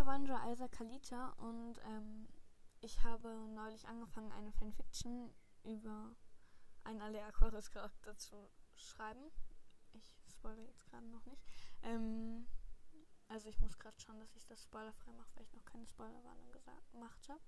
Kavandra 0.00 0.50
Isaac 0.50 0.72
Kalita 0.72 1.34
und 1.36 1.78
ähm, 1.84 2.26
ich 2.80 3.04
habe 3.04 3.28
neulich 3.54 3.86
angefangen, 3.86 4.32
eine 4.32 4.50
Fanfiction 4.50 5.30
über 5.62 6.16
einen 6.84 7.02
Alea 7.02 7.26
Aquarius 7.26 7.70
Charakter 7.70 8.16
zu 8.16 8.48
schreiben. 8.76 9.30
Ich 9.92 10.10
spoilere 10.30 10.64
jetzt 10.64 10.86
gerade 10.86 11.06
noch 11.08 11.26
nicht. 11.26 11.42
Ähm, 11.82 12.46
also 13.28 13.50
ich 13.50 13.60
muss 13.60 13.78
gerade 13.78 14.00
schauen, 14.00 14.18
dass 14.20 14.34
ich 14.36 14.46
das 14.46 14.62
spoilerfrei 14.62 15.12
mache, 15.12 15.28
weil 15.34 15.42
ich 15.42 15.52
noch 15.52 15.66
keine 15.66 15.84
Spoilerwarnung 15.84 16.50
gemacht 16.92 17.28
habe. 17.28 17.40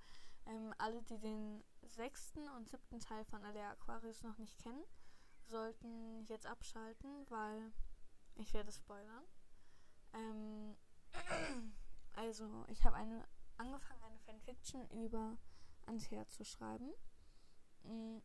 Ähm, 0.45 0.75
alle, 0.77 1.01
die 1.05 1.19
den 1.19 1.65
sechsten 1.81 2.47
und 2.51 2.69
siebten 2.69 3.01
Teil 3.01 3.25
von 3.25 3.43
Alea 3.47 3.71
Aquarius 3.71 4.23
noch 4.23 4.37
nicht 4.37 4.59
kennen, 4.59 4.85
sollten 5.47 6.27
jetzt 6.27 6.47
abschalten, 6.47 7.25
weil 7.31 7.73
ich 8.35 8.53
werde 8.53 8.73
spoilern. 8.73 9.25
Ähm, 10.13 10.77
also 12.15 12.65
ich 12.69 12.85
habe 12.85 12.97
eine 12.97 13.27
angefangen, 13.57 14.03
eine 14.03 14.19
Fanfiction 14.21 14.89
über 14.91 15.37
Anthea 15.87 16.27
zu 16.29 16.45
schreiben. 16.45 16.91
Mm, 17.85 18.19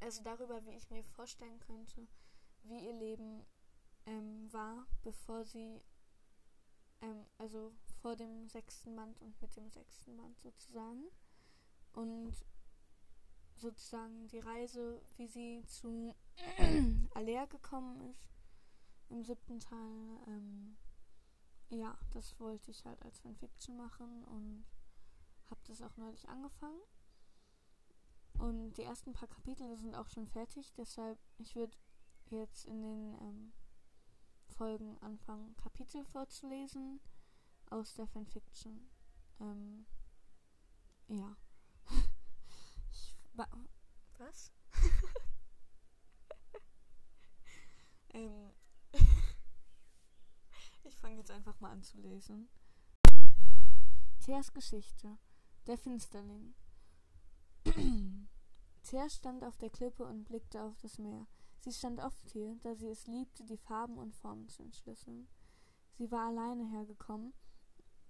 also 0.00 0.22
darüber, 0.22 0.64
wie 0.64 0.76
ich 0.76 0.90
mir 0.90 1.04
vorstellen 1.04 1.60
könnte, 1.60 2.06
wie 2.64 2.86
ihr 2.86 2.92
Leben 2.92 3.44
ähm, 4.06 4.52
war, 4.52 4.86
bevor 5.02 5.44
sie, 5.44 5.80
ähm, 7.00 7.26
also 7.38 7.72
vor 8.00 8.16
dem 8.16 8.48
sechsten 8.48 8.96
Band 8.96 9.20
und 9.20 9.40
mit 9.40 9.54
dem 9.56 9.70
sechsten 9.70 10.16
Band 10.16 10.38
sozusagen. 10.40 11.04
Und 11.92 12.34
sozusagen 13.56 14.26
die 14.28 14.40
Reise, 14.40 15.02
wie 15.16 15.26
sie 15.26 15.62
zu 15.66 16.14
Alea 17.14 17.44
gekommen 17.46 18.00
ist 18.10 18.28
im 19.08 19.22
siebten 19.22 19.60
Teil. 19.60 20.18
Ähm, 20.26 20.76
ja, 21.72 21.98
das 22.10 22.38
wollte 22.38 22.70
ich 22.70 22.84
halt 22.84 23.02
als 23.02 23.18
Fanfiction 23.20 23.76
machen 23.76 24.24
und 24.24 24.64
habe 25.50 25.60
das 25.66 25.80
auch 25.80 25.96
neulich 25.96 26.28
angefangen. 26.28 26.80
Und 28.38 28.74
die 28.74 28.82
ersten 28.82 29.12
paar 29.12 29.28
Kapitel 29.28 29.76
sind 29.76 29.94
auch 29.94 30.08
schon 30.08 30.26
fertig, 30.26 30.72
deshalb 30.74 31.18
ich 31.38 31.54
würde 31.54 31.76
jetzt 32.30 32.66
in 32.66 32.82
den 32.82 33.14
ähm, 33.20 33.52
Folgen 34.48 34.98
anfangen, 34.98 35.56
Kapitel 35.56 36.04
vorzulesen 36.04 37.00
aus 37.70 37.94
der 37.94 38.06
Fanfiction. 38.06 38.90
Ähm, 39.40 39.86
ja. 41.08 41.36
ich, 42.90 43.16
wa 43.32 43.48
was? 44.18 44.52
ähm, 48.10 48.52
ich 50.84 50.96
fange 50.96 51.16
jetzt 51.16 51.30
einfach 51.42 51.60
mal 51.60 51.72
an 51.72 51.82
zu 51.82 51.98
lesen. 51.98 52.48
Theas 54.20 54.52
Geschichte. 54.52 55.18
Der 55.66 55.76
Finsterling. 55.76 56.54
Thea 58.84 59.10
stand 59.10 59.42
auf 59.42 59.56
der 59.56 59.70
Klippe 59.70 60.04
und 60.04 60.22
blickte 60.24 60.62
auf 60.62 60.76
das 60.76 60.98
Meer. 60.98 61.26
Sie 61.58 61.72
stand 61.72 61.98
oft 61.98 62.30
hier, 62.30 62.56
da 62.62 62.76
sie 62.76 62.86
es 62.86 63.08
liebte, 63.08 63.44
die 63.44 63.56
Farben 63.56 63.98
und 63.98 64.14
Formen 64.14 64.48
zu 64.48 64.62
entschlüsseln. 64.62 65.28
Sie 65.98 66.12
war 66.12 66.28
alleine 66.28 66.64
hergekommen, 66.64 67.32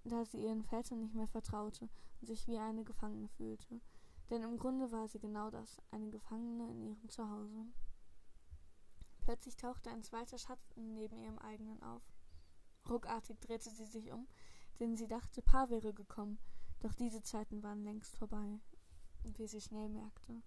da 0.05 0.27
sie 0.27 0.45
ihren 0.45 0.63
Vätern 0.63 1.01
nicht 1.01 1.15
mehr 1.15 1.29
vertraute 1.29 1.89
und 2.21 2.27
sich 2.27 2.47
wie 2.47 2.59
eine 2.59 2.85
Gefangene 2.85 3.29
fühlte. 3.29 3.81
Denn 4.29 4.43
im 4.43 4.59
Grunde 4.59 4.93
war 4.93 5.09
sie 5.09 5.21
genau 5.21 5.51
das, 5.51 5.81
eine 5.91 6.11
Gefangene 6.11 6.71
in 6.71 6.83
ihrem 6.83 7.09
Zuhause. 7.09 7.67
Plötzlich 9.23 9.57
tauchte 9.57 9.89
ein 9.89 10.03
zweiter 10.03 10.37
Schatten 10.37 10.93
neben 10.93 11.17
ihrem 11.17 11.39
eigenen 11.39 11.83
auf. 11.83 12.03
Ruckartig 12.89 13.41
drehte 13.41 13.71
sie 13.71 13.87
sich 13.87 14.13
um, 14.13 14.27
denn 14.81 14.97
sie 14.97 15.07
dachte, 15.07 15.43
Pa 15.43 15.71
wäre 15.71 15.93
gekommen, 15.93 16.39
doch 16.81 16.95
diese 16.95 17.23
Zeiten 17.23 17.63
waren 17.63 17.85
längst 17.85 18.17
vorbei, 18.17 18.61
wie 19.23 19.47
sie 19.47 19.61
schnell 19.61 19.89
merkte. 19.89 20.43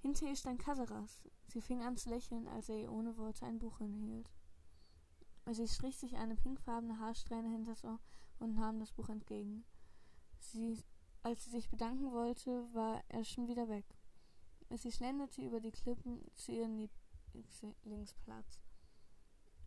Hinter 0.00 0.26
ihr 0.26 0.36
stand 0.36 0.60
Kasaras. 0.60 1.22
Sie 1.48 1.60
fing 1.60 1.82
an 1.82 1.96
zu 1.96 2.10
lächeln, 2.10 2.48
als 2.48 2.68
er 2.68 2.76
ihr 2.76 2.92
ohne 2.92 3.16
Worte 3.16 3.46
ein 3.46 3.58
Buch 3.58 3.78
hinhielt. 3.78 4.30
Sie 5.50 5.68
strich 5.68 5.96
sich 5.96 6.16
eine 6.16 6.36
pinkfarbene 6.36 6.98
Haarsträhne 6.98 7.48
hinters 7.50 7.84
Ohr 7.84 8.00
und 8.38 8.54
nahm 8.54 8.80
das 8.80 8.92
Buch 8.92 9.08
entgegen. 9.08 9.64
Sie, 10.38 10.82
als 11.22 11.44
sie 11.44 11.50
sich 11.50 11.70
bedanken 11.70 12.12
wollte, 12.12 12.66
war 12.72 13.02
er 13.08 13.24
schon 13.24 13.48
wieder 13.48 13.68
weg. 13.68 13.84
Sie 14.70 14.90
schlenderte 14.90 15.42
über 15.42 15.60
die 15.60 15.70
Klippen 15.70 16.24
zu 16.34 16.52
ihrem 16.52 16.76
Lieblingsplatz. 17.34 18.60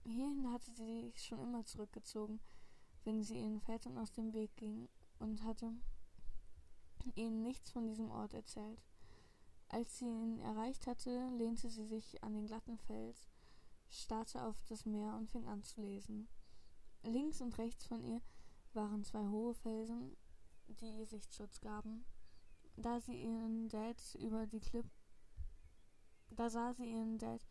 Hierhin 0.03 0.51
hatte 0.51 0.71
sie 0.71 1.01
sich 1.01 1.23
schon 1.23 1.39
immer 1.39 1.65
zurückgezogen, 1.65 2.39
wenn 3.03 3.23
sie 3.23 3.39
ihren 3.39 3.59
Vätern 3.59 3.97
aus 3.97 4.11
dem 4.11 4.33
Weg 4.33 4.55
ging 4.57 4.89
und 5.19 5.43
hatte 5.43 5.73
ihnen 7.15 7.43
nichts 7.43 7.71
von 7.71 7.87
diesem 7.87 8.09
Ort 8.11 8.33
erzählt. 8.33 8.81
Als 9.69 9.99
sie 9.99 10.05
ihn 10.05 10.39
erreicht 10.39 10.87
hatte, 10.87 11.29
lehnte 11.37 11.69
sie 11.69 11.85
sich 11.85 12.23
an 12.23 12.33
den 12.33 12.47
glatten 12.47 12.77
Fels, 12.77 13.29
starrte 13.89 14.43
auf 14.43 14.55
das 14.67 14.85
Meer 14.85 15.13
und 15.15 15.29
fing 15.29 15.47
an 15.47 15.63
zu 15.63 15.81
lesen. 15.81 16.27
Links 17.03 17.41
und 17.41 17.57
rechts 17.57 17.85
von 17.85 18.03
ihr 18.03 18.21
waren 18.73 19.03
zwei 19.03 19.27
hohe 19.27 19.53
Felsen, 19.53 20.17
die 20.67 20.97
ihr 20.97 21.05
Sichtschutz 21.05 21.61
gaben. 21.61 22.05
Da 22.77 22.99
sie 22.99 23.23
ihren 23.23 23.69
Dad 23.69 24.01
über 24.19 24.47
die 24.47 24.59
Klipp 24.59 24.89
da 26.39 26.49
sah 26.49 26.73
sie 26.73 26.85
ihren 26.85 27.17
Dad 27.17 27.41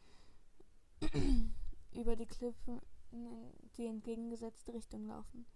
über 1.99 2.15
die 2.15 2.27
Klippe 2.27 2.81
in 3.11 3.53
die 3.77 3.87
entgegengesetzte 3.87 4.73
Richtung 4.73 5.07
laufen. 5.07 5.47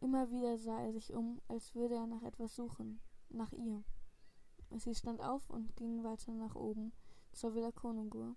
Immer 0.00 0.28
wieder 0.30 0.58
sah 0.58 0.80
er 0.80 0.92
sich 0.92 1.14
um, 1.14 1.40
als 1.48 1.74
würde 1.74 1.94
er 1.94 2.06
nach 2.06 2.22
etwas 2.22 2.56
suchen, 2.56 3.00
nach 3.28 3.52
ihr. 3.52 3.84
Sie 4.70 4.94
stand 4.94 5.22
auf 5.22 5.48
und 5.48 5.76
ging 5.76 6.02
weiter 6.02 6.32
nach 6.32 6.56
oben 6.56 6.92
zur 7.32 7.54
Villa 7.54 7.70
Konungur. 7.70 8.34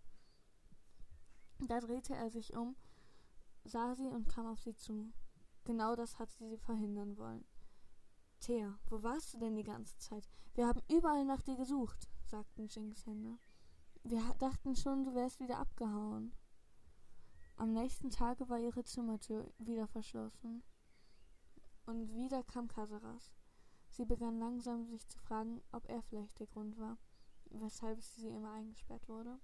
Da 1.68 1.80
drehte 1.80 2.14
er 2.14 2.30
sich 2.30 2.56
um, 2.56 2.76
sah 3.64 3.96
sie 3.96 4.08
und 4.08 4.30
kam 4.30 4.46
auf 4.46 4.60
sie 4.60 4.76
zu. 4.76 5.12
Genau 5.66 5.96
das 5.96 6.20
hatte 6.20 6.48
sie 6.48 6.58
verhindern 6.58 7.18
wollen. 7.18 7.44
Thea, 8.40 8.78
wo 8.90 9.02
warst 9.02 9.34
du 9.34 9.40
denn 9.40 9.56
die 9.56 9.64
ganze 9.64 9.98
Zeit? 9.98 10.30
Wir 10.54 10.68
haben 10.68 10.82
überall 10.88 11.26
nach 11.26 11.42
dir 11.42 11.56
gesucht, 11.56 12.08
sagten 12.24 12.68
Jinx 12.68 13.08
Hände. 13.08 13.40
Wir 14.04 14.22
dachten 14.38 14.76
schon, 14.76 15.04
du 15.04 15.16
wärst 15.16 15.40
wieder 15.40 15.58
abgehauen. 15.58 16.32
Am 17.58 17.74
nächsten 17.74 18.12
Tage 18.12 18.48
war 18.50 18.60
ihre 18.60 18.84
Zimmertür 18.84 19.52
wieder 19.58 19.88
verschlossen. 19.88 20.62
Und 21.88 22.14
wieder 22.14 22.44
kam 22.44 22.68
Kasaras. 22.68 23.32
Sie 23.90 24.06
begann 24.06 24.38
langsam 24.38 24.86
sich 24.86 25.08
zu 25.08 25.18
fragen, 25.18 25.64
ob 25.72 25.90
er 25.90 26.04
vielleicht 26.04 26.40
der 26.40 26.46
Grund 26.46 26.78
war, 26.78 26.98
weshalb 27.50 28.00
sie 28.04 28.28
immer 28.28 28.54
eingesperrt 28.54 29.10
wurde. 29.10 29.40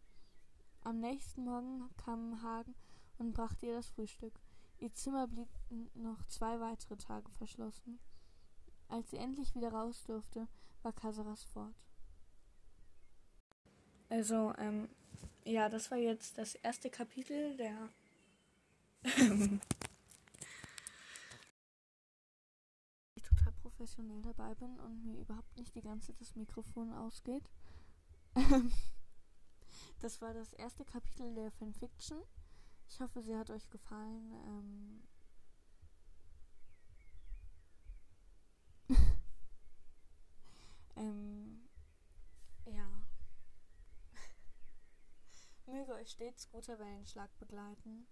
Am 0.81 0.99
nächsten 0.99 1.43
Morgen 1.43 1.89
kam 1.97 2.43
Hagen 2.43 2.75
und 3.17 3.33
brachte 3.33 3.65
ihr 3.65 3.73
das 3.73 3.89
Frühstück. 3.89 4.39
Ihr 4.77 4.93
Zimmer 4.93 5.27
blieb 5.27 5.47
noch 5.95 6.23
zwei 6.25 6.59
weitere 6.59 6.97
Tage 6.97 7.31
verschlossen. 7.31 7.99
Als 8.89 9.09
sie 9.09 9.17
endlich 9.17 9.55
wieder 9.55 9.71
raus 9.71 10.03
durfte, 10.03 10.47
war 10.83 10.93
Kasaras 10.93 11.43
fort. 11.45 11.73
Also, 14.09 14.53
ähm, 14.59 14.87
ja, 15.45 15.67
das 15.67 15.89
war 15.89 15.97
jetzt 15.97 16.37
das 16.37 16.53
erste 16.55 16.91
Kapitel 16.91 17.57
der 17.57 17.89
ich 23.15 23.23
total 23.23 23.51
professionell 23.61 24.21
dabei 24.21 24.55
bin 24.55 24.79
und 24.79 25.03
mir 25.03 25.19
überhaupt 25.19 25.57
nicht 25.57 25.75
die 25.75 25.81
ganze 25.81 26.13
das 26.13 26.35
Mikrofon 26.35 26.93
ausgeht. 26.93 27.49
das 29.99 30.21
war 30.21 30.33
das 30.33 30.53
erste 30.53 30.85
Kapitel 30.85 31.35
der 31.35 31.51
Fanfiction. 31.51 32.23
Ich 32.87 33.01
hoffe, 33.01 33.21
sie 33.21 33.35
hat 33.35 33.49
euch 33.49 33.69
gefallen. 33.69 34.33
Ähm 34.47 35.03
ähm, 40.95 41.67
ja. 42.65 42.87
Möge 45.65 45.93
euch 45.93 46.11
stets 46.11 46.49
guter 46.49 46.77
Wellenschlag 46.79 47.29
begleiten. 47.39 48.07